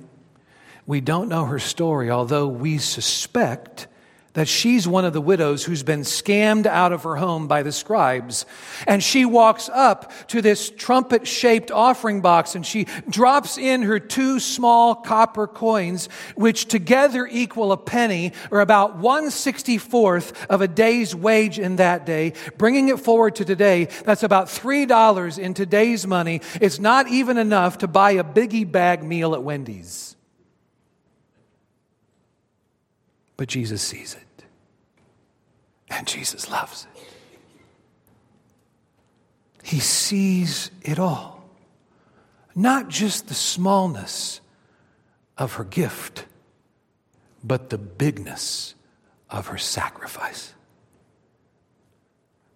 [0.87, 3.87] We don't know her story, although we suspect
[4.35, 7.71] that she's one of the widows who's been scammed out of her home by the
[7.71, 8.45] scribes.
[8.85, 13.97] And she walks up to this trumpet shaped offering box and she drops in her
[13.97, 21.15] two small copper coins, which together equal a penny or about 164th of a day's
[21.15, 22.33] wage in that day.
[22.57, 26.41] Bringing it forward to today, that's about $3 in today's money.
[26.59, 30.14] It's not even enough to buy a biggie bag meal at Wendy's.
[33.37, 34.45] But Jesus sees it.
[35.89, 37.03] And Jesus loves it.
[39.63, 41.43] He sees it all,
[42.53, 44.39] not just the smallness
[45.37, 46.25] of her gift,
[47.43, 48.75] but the bigness
[49.29, 50.53] of her sacrifice.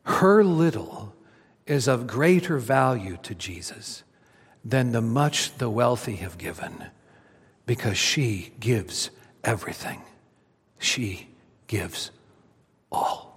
[0.04, 1.16] Her little
[1.66, 4.04] is of greater value to Jesus
[4.64, 6.86] than the much the wealthy have given
[7.66, 9.10] because she gives
[9.44, 10.02] everything.
[10.80, 11.28] She
[11.68, 12.12] gives
[12.92, 13.30] all.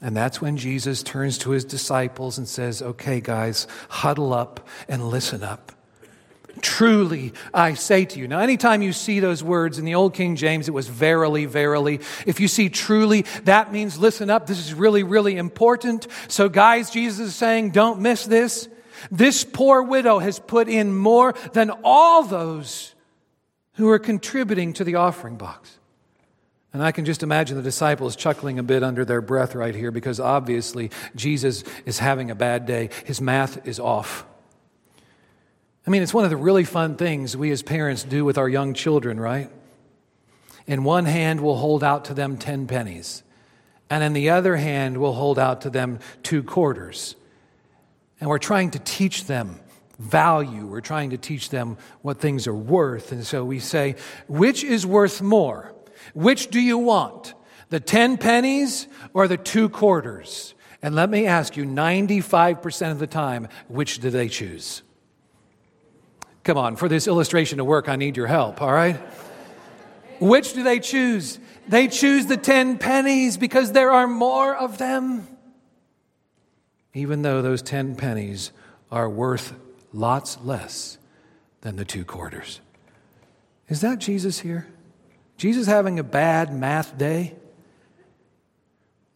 [0.00, 5.08] And that's when Jesus turns to his disciples and says, Okay, guys, huddle up and
[5.08, 5.72] listen up.
[6.60, 8.28] Truly, I say to you.
[8.28, 12.00] Now, anytime you see those words in the Old King James, it was verily, verily.
[12.26, 14.46] If you see truly, that means listen up.
[14.46, 16.06] This is really, really important.
[16.28, 18.68] So, guys, Jesus is saying, don't miss this.
[19.10, 22.93] This poor widow has put in more than all those
[23.74, 25.78] who are contributing to the offering box.
[26.72, 29.92] And I can just imagine the disciples chuckling a bit under their breath right here
[29.92, 32.90] because obviously Jesus is having a bad day.
[33.04, 34.26] His math is off.
[35.86, 38.48] I mean, it's one of the really fun things we as parents do with our
[38.48, 39.50] young children, right?
[40.66, 43.22] In one hand, we'll hold out to them 10 pennies,
[43.90, 47.16] and in the other hand, we'll hold out to them two quarters.
[48.18, 49.60] And we're trying to teach them
[49.98, 53.12] value, we're trying to teach them what things are worth.
[53.12, 53.96] And so we say,
[54.28, 55.74] which is worth more?
[56.14, 57.34] Which do you want?
[57.70, 60.54] The 10 pennies or the two quarters?
[60.82, 64.82] And let me ask you 95% of the time, which do they choose?
[66.42, 68.96] Come on, for this illustration to work, I need your help, all right?
[70.20, 71.38] Which do they choose?
[71.66, 75.26] They choose the 10 pennies because there are more of them.
[76.92, 78.52] Even though those 10 pennies
[78.92, 79.54] are worth
[79.94, 80.98] lots less
[81.60, 82.60] than the two quarters.
[83.68, 84.66] Is that Jesus here?
[85.36, 87.34] Jesus having a bad math day?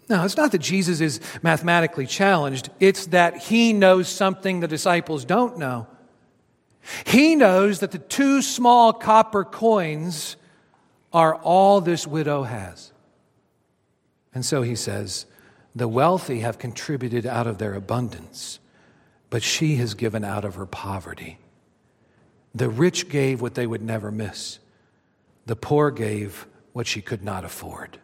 [0.09, 5.25] No, it's not that Jesus is mathematically challenged, it's that he knows something the disciples
[5.25, 5.87] don't know.
[7.05, 10.37] He knows that the two small copper coins
[11.13, 12.93] are all this widow has.
[14.33, 15.27] And so he says,
[15.75, 18.59] The wealthy have contributed out of their abundance,
[19.31, 21.39] but she has given out of her poverty.
[22.55, 24.59] The rich gave what they would never miss.
[25.47, 27.99] The poor gave what she could not afford.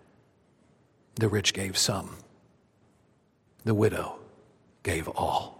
[1.16, 2.16] The rich gave some.
[3.64, 4.18] The widow
[4.82, 5.54] gave all.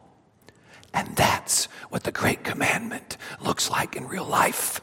[0.92, 4.80] And that's what the great commandment looks like in real life.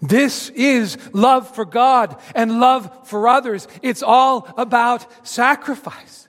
[0.00, 3.68] This is love for God and love for others.
[3.82, 6.28] It's all about sacrifice.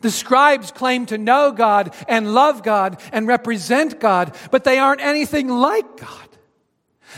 [0.00, 5.00] The scribes claim to know God and love God and represent God, but they aren't
[5.00, 6.28] anything like God.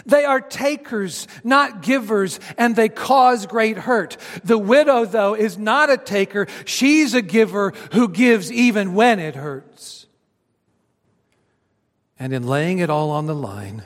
[0.06, 4.16] They are takers, not givers, and they cause great hurt.
[4.42, 6.46] The widow, though, is not a taker.
[6.64, 10.06] She's a giver who gives even when it hurts.
[12.18, 13.84] And in laying it all on the line,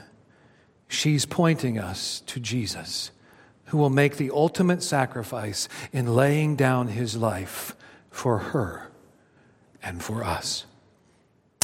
[0.87, 3.11] she's pointing us to Jesus,
[3.65, 7.75] who will make the ultimate sacrifice in laying down his life
[8.19, 8.91] for her
[9.81, 10.65] and for us.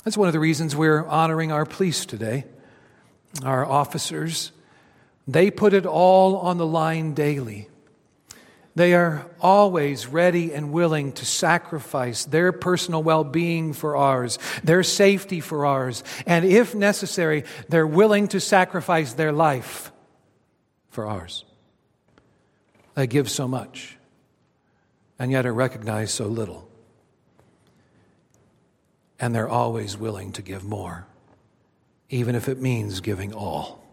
[0.06, 2.46] That's one of the reasons we're honoring our police today
[3.44, 4.54] our officers,
[5.28, 7.68] they put it all on the line daily.
[8.76, 14.84] They are always ready and willing to sacrifice their personal well being for ours, their
[14.84, 19.92] safety for ours, and if necessary, they're willing to sacrifice their life
[20.88, 21.44] for ours.
[22.94, 23.98] They give so much,
[25.18, 26.70] and yet are recognized so little.
[29.20, 31.08] And they're always willing to give more
[32.10, 33.84] even if it means giving all.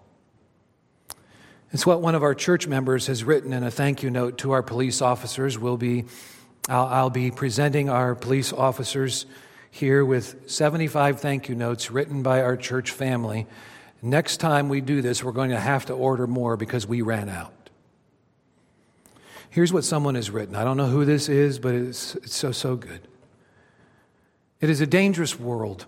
[1.73, 4.53] It's what one of our church members has written in a thank you note to
[4.53, 5.59] our police officers.
[5.59, 6.05] We'll be,
[6.69, 9.25] I'll, I'll be presenting our police officers
[9.71, 13.47] here with 75 thank you notes written by our church family.
[14.03, 17.31] Next time we do this, we're going to have to order more because we ran
[17.31, 17.62] out.
[19.53, 20.57] Here's what someone has written.
[20.57, 23.07] I don't know who this is, but it's, it's so, so good.
[24.63, 25.85] It is a dangerous world.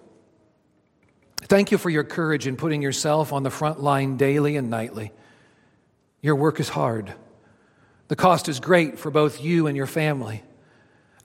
[1.40, 5.12] Thank you for your courage in putting yourself on the front line daily and nightly.
[6.20, 7.14] Your work is hard.
[8.08, 10.42] The cost is great for both you and your family.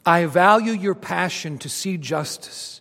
[0.05, 2.79] I value your passion to see justice,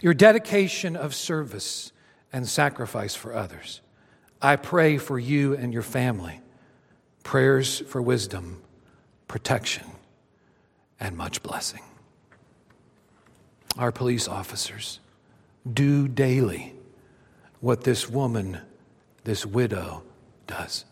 [0.00, 1.92] your dedication of service
[2.32, 3.82] and sacrifice for others.
[4.40, 6.40] I pray for you and your family.
[7.24, 8.62] Prayers for wisdom,
[9.28, 9.84] protection,
[10.98, 11.82] and much blessing.
[13.76, 15.00] Our police officers
[15.70, 16.74] do daily
[17.60, 18.60] what this woman,
[19.24, 20.02] this widow,
[20.46, 20.84] does.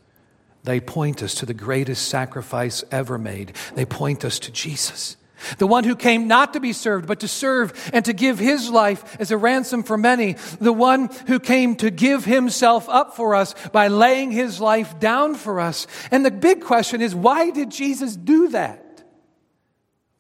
[0.64, 3.53] They point us to the greatest sacrifice ever made.
[3.74, 5.16] They point us to Jesus,
[5.59, 8.71] the one who came not to be served, but to serve and to give his
[8.71, 13.35] life as a ransom for many, the one who came to give himself up for
[13.35, 15.87] us by laying his life down for us.
[16.11, 19.05] And the big question is why did Jesus do that?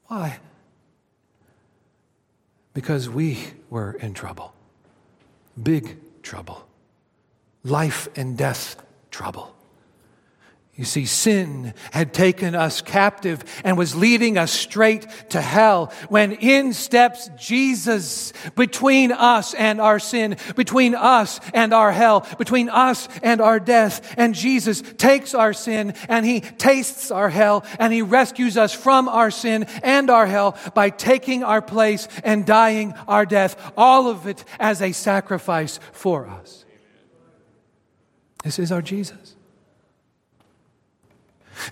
[0.06, 0.38] Why?
[2.72, 3.38] Because we
[3.70, 4.52] were in trouble,
[5.60, 6.66] big trouble,
[7.62, 8.76] life and death
[9.10, 9.53] trouble.
[10.76, 16.32] You see, sin had taken us captive and was leading us straight to hell when
[16.32, 23.08] in steps Jesus between us and our sin, between us and our hell, between us
[23.22, 24.14] and our death.
[24.16, 29.08] And Jesus takes our sin and he tastes our hell and he rescues us from
[29.08, 33.54] our sin and our hell by taking our place and dying our death.
[33.76, 36.64] All of it as a sacrifice for us.
[38.42, 39.33] This is our Jesus.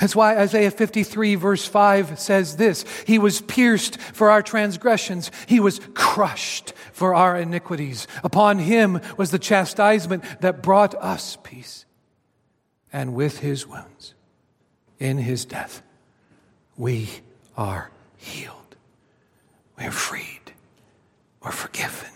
[0.01, 5.61] That's why Isaiah 53, verse 5 says this He was pierced for our transgressions, He
[5.61, 8.07] was crushed for our iniquities.
[8.23, 11.85] Upon Him was the chastisement that brought us peace.
[12.93, 14.15] And with His wounds,
[14.99, 15.83] in His death,
[16.77, 17.09] we
[17.57, 18.77] are healed.
[19.79, 20.53] We are freed.
[21.43, 22.12] We're forgiven.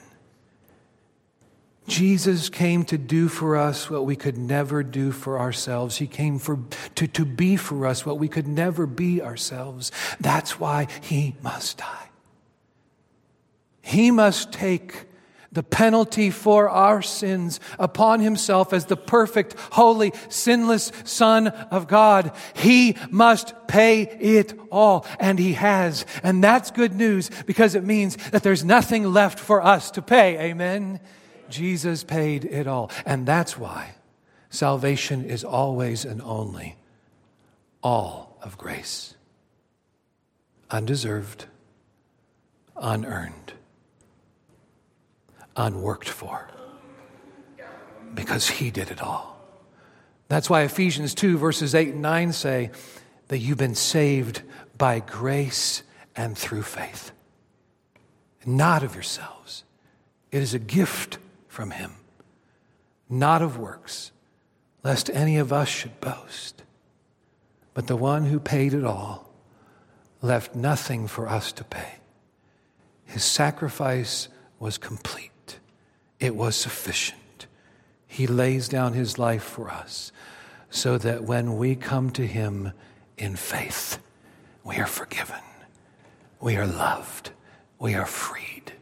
[1.87, 5.97] Jesus came to do for us what we could never do for ourselves.
[5.97, 6.59] He came for,
[6.97, 9.93] to, to be for us what we could never be ourselves.
[10.20, 12.09] That's why he must die.
[13.82, 15.07] He must take
[15.53, 22.32] the penalty for our sins upon himself as the perfect, holy, sinless Son of God.
[22.55, 26.05] He must pay it all, and he has.
[26.22, 30.51] And that's good news because it means that there's nothing left for us to pay.
[30.51, 31.01] Amen.
[31.51, 32.90] Jesus paid it all.
[33.05, 33.94] And that's why
[34.51, 36.76] salvation is always and only
[37.82, 39.14] all of grace.
[40.70, 41.47] Undeserved,
[42.76, 43.53] unearned,
[45.57, 46.49] unworked for.
[48.14, 49.36] Because he did it all.
[50.28, 52.70] That's why Ephesians 2, verses 8 and 9 say
[53.28, 54.42] that you've been saved
[54.76, 55.82] by grace
[56.14, 57.12] and through faith,
[58.44, 59.64] not of yourselves.
[60.32, 61.18] It is a gift
[61.57, 61.94] from him,
[63.09, 64.12] not of works,
[64.84, 66.62] lest any of us should boast.
[67.72, 69.32] But the one who paid it all
[70.20, 71.94] left nothing for us to pay.
[73.07, 74.28] His sacrifice
[74.59, 75.59] was complete,
[76.20, 77.46] it was sufficient.
[78.07, 80.12] He lays down his life for us
[80.68, 82.72] so that when we come to him
[83.16, 83.98] in faith,
[84.62, 85.44] we are forgiven,
[86.38, 87.30] we are loved,
[87.78, 88.72] we are freed,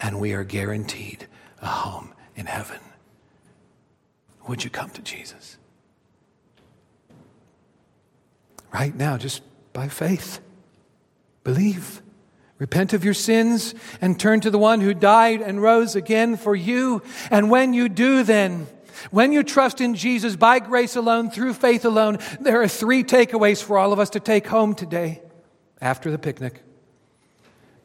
[0.00, 1.28] and we are guaranteed
[1.60, 2.80] a home in heaven.
[4.48, 5.58] Would you come to Jesus?
[8.72, 9.42] Right now, just
[9.72, 10.40] by faith.
[11.44, 12.02] Believe.
[12.58, 16.54] Repent of your sins and turn to the one who died and rose again for
[16.54, 17.02] you.
[17.30, 18.66] And when you do, then,
[19.10, 23.62] when you trust in Jesus by grace alone, through faith alone, there are three takeaways
[23.62, 25.20] for all of us to take home today
[25.80, 26.62] after the picnic.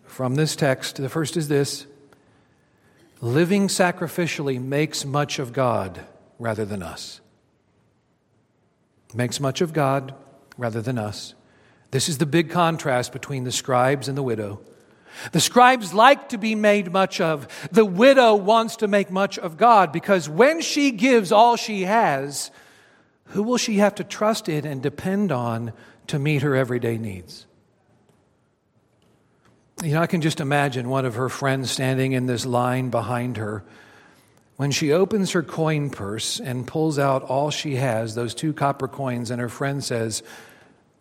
[0.06, 1.86] From this text, the first is this
[3.22, 6.04] living sacrificially makes much of God
[6.40, 7.22] rather than us.
[9.14, 10.14] Makes much of God
[10.58, 11.36] rather than us.
[11.92, 14.62] This is the big contrast between the scribes and the widow.
[15.34, 17.48] The scribes like to be made much of.
[17.72, 22.50] The widow wants to make much of God because when she gives all she has,
[23.26, 25.74] who will she have to trust in and depend on
[26.08, 27.46] to meet her everyday needs?
[29.84, 33.38] You know, I can just imagine one of her friends standing in this line behind
[33.38, 33.64] her.
[34.56, 38.88] When she opens her coin purse and pulls out all she has, those two copper
[38.88, 40.22] coins, and her friend says,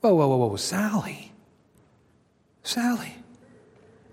[0.01, 1.31] Whoa, whoa, whoa, whoa, Sally,
[2.62, 3.16] Sally,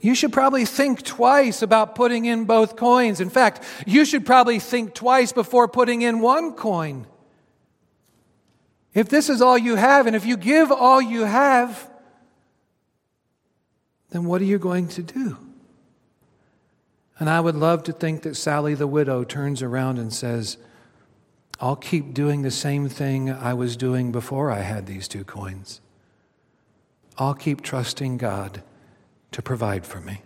[0.01, 3.21] you should probably think twice about putting in both coins.
[3.21, 7.07] In fact, you should probably think twice before putting in one coin.
[8.93, 11.89] If this is all you have, and if you give all you have,
[14.09, 15.37] then what are you going to do?
[17.19, 20.57] And I would love to think that Sally the widow turns around and says,
[21.59, 25.81] I'll keep doing the same thing I was doing before I had these two coins.
[27.17, 28.61] I'll keep trusting God
[29.31, 30.21] to provide for me.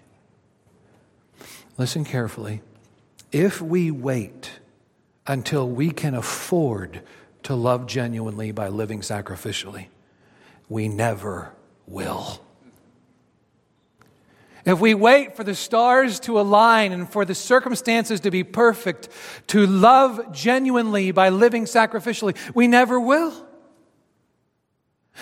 [1.77, 2.61] Listen carefully.
[3.31, 4.59] If we wait
[5.25, 7.01] until we can afford
[7.43, 9.87] to love genuinely by living sacrificially,
[10.67, 11.53] we never
[11.87, 12.41] will.
[14.65, 19.09] If we wait for the stars to align and for the circumstances to be perfect,
[19.47, 23.50] to love genuinely by living sacrificially, we never will.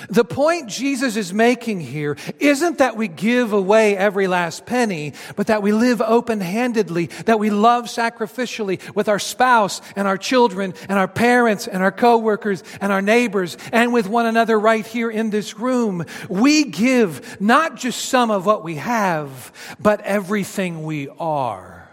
[0.08, 5.48] The point Jesus is making here isn't that we give away every last penny, but
[5.48, 10.74] that we live open handedly, that we love sacrificially with our spouse and our children
[10.88, 15.10] and our parents and our coworkers and our neighbors and with one another right here
[15.10, 16.06] in this room.
[16.30, 21.90] We give not just some of what we have, but everything we are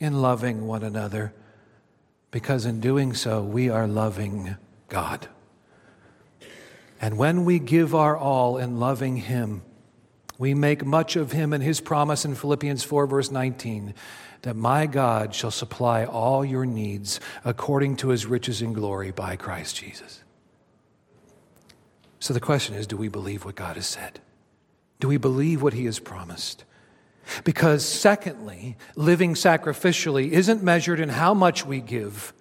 [0.00, 1.32] in loving one another,
[2.32, 4.56] because in doing so, we are loving
[4.88, 5.28] God.
[7.02, 9.62] And when we give our all in loving Him,
[10.38, 13.92] we make much of Him and His promise in Philippians 4, verse 19,
[14.42, 19.34] that my God shall supply all your needs according to His riches and glory by
[19.34, 20.22] Christ Jesus.
[22.20, 24.20] So the question is do we believe what God has said?
[25.00, 26.64] Do we believe what He has promised?
[27.42, 32.32] Because, secondly, living sacrificially isn't measured in how much we give,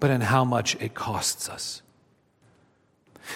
[0.00, 1.82] but in how much it costs us.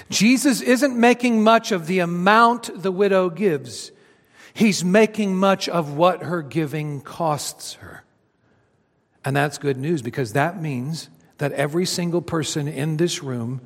[0.08, 3.92] Jesus isn't making much of the amount the widow gives.
[4.54, 8.04] He's making much of what her giving costs her.
[9.24, 13.60] And that's good news because that means that every single person in this room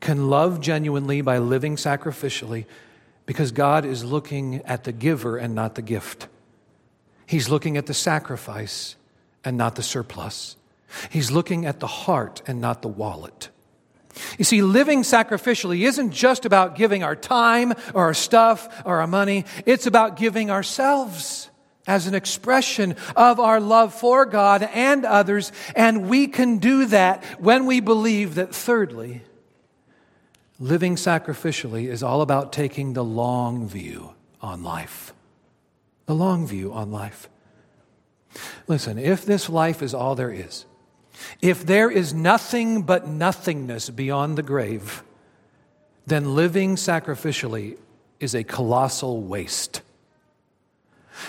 [0.00, 2.64] can love genuinely by living sacrificially
[3.26, 6.26] because God is looking at the giver and not the gift.
[7.26, 8.96] He's looking at the sacrifice
[9.44, 10.56] and not the surplus.
[11.10, 13.50] He's looking at the heart and not the wallet.
[14.38, 19.06] You see, living sacrificially isn't just about giving our time or our stuff or our
[19.06, 21.50] money, it's about giving ourselves
[21.86, 25.52] as an expression of our love for God and others.
[25.74, 29.22] And we can do that when we believe that, thirdly,
[30.58, 35.12] living sacrificially is all about taking the long view on life.
[36.06, 37.28] The long view on life.
[38.68, 40.66] Listen, if this life is all there is,
[41.40, 45.02] if there is nothing but nothingness beyond the grave,
[46.06, 47.78] then living sacrificially
[48.18, 49.82] is a colossal waste.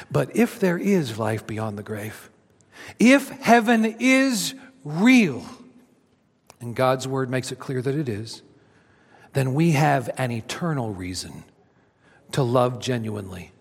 [0.10, 2.30] But if there is life beyond the grave,
[3.00, 5.46] if heaven is real,
[6.60, 8.42] and God's word makes it clear that it is,
[9.34, 11.44] then we have an eternal reason
[12.34, 13.52] to love genuinely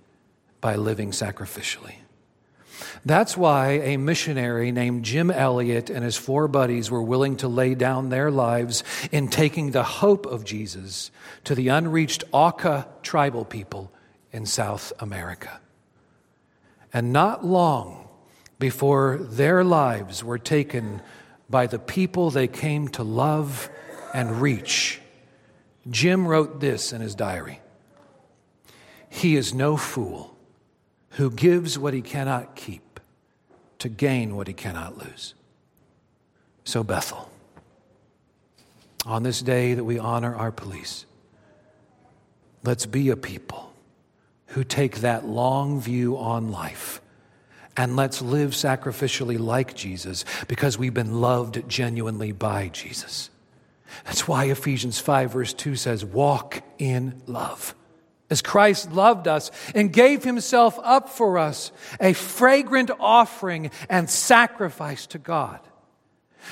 [0.61, 1.95] by living sacrificially.
[3.05, 7.75] That's why a missionary named Jim Elliot and his four buddies were willing to lay
[7.75, 11.11] down their lives in taking the hope of Jesus
[11.45, 13.91] to the unreached Auca tribal people
[14.33, 15.61] in South America.
[16.93, 18.09] And not long
[18.59, 21.01] before their lives were taken
[21.49, 23.71] by the people they came to love
[24.15, 25.01] and reach,
[25.89, 27.61] Jim wrote this in his diary
[29.09, 30.30] He is no fool
[31.11, 33.01] who gives what he cannot keep
[33.79, 35.35] to gain what he cannot lose.
[36.65, 37.31] So, Bethel,
[39.07, 41.07] on this day that we honor our police,
[42.63, 43.73] let's be a people
[44.49, 47.01] who take that long view on life
[47.77, 53.31] and let's live sacrificially like Jesus because we've been loved genuinely by Jesus.
[54.05, 57.75] That's why Ephesians 5, verse 2 says, Walk in love
[58.31, 65.07] as Christ loved us and gave himself up for us, a fragrant offering and sacrifice
[65.09, 65.61] to God.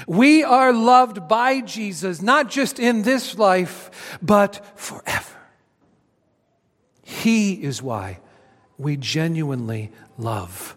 [0.07, 5.39] We are loved by Jesus, not just in this life, but forever.
[7.03, 8.19] He is why
[8.77, 10.77] we genuinely love.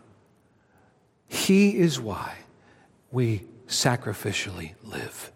[1.27, 2.35] He is why
[3.11, 5.31] we sacrificially live.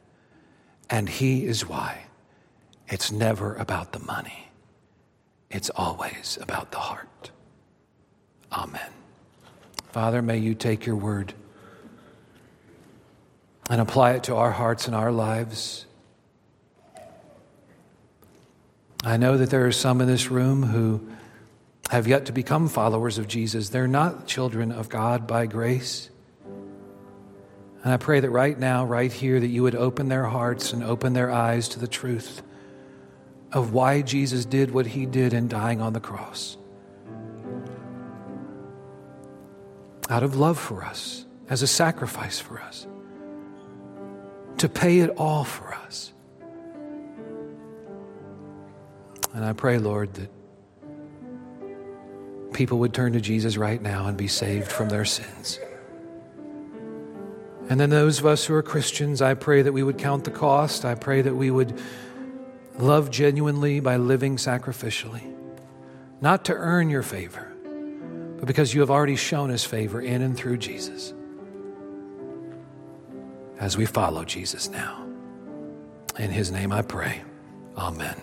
[0.90, 2.06] And He is why
[2.88, 4.52] it's never about the money.
[5.50, 7.32] It's always about the heart.
[8.52, 8.92] Amen.
[9.92, 11.34] Father, may you take your word
[13.70, 15.86] and apply it to our hearts and our lives.
[19.04, 21.08] I know that there are some in this room who
[21.92, 23.70] have yet to become followers of Jesus.
[23.70, 26.10] They're not children of God by grace.
[27.84, 30.84] And I pray that right now, right here, that you would open their hearts and
[30.84, 32.42] open their eyes to the truth
[33.52, 36.58] of why Jesus did what he did in dying on the cross.
[40.10, 42.88] Out of love for us, as a sacrifice for us.
[44.58, 46.14] to pay it all for us.
[49.34, 50.30] And I pray, Lord, that
[52.54, 55.60] people would turn to Jesus right now and be saved from their sins.
[57.68, 60.32] And then those of us who are Christians, I pray that we would count the
[60.32, 60.86] cost.
[60.86, 61.78] I pray that we would
[62.78, 65.24] love genuinely by living sacrificially,
[66.22, 67.52] not to earn your favor,
[68.38, 71.14] but because you have already shown us favor in and through Jesus.
[73.60, 75.06] As we follow Jesus now.
[76.20, 77.22] In his name I pray.
[77.78, 78.22] Amen.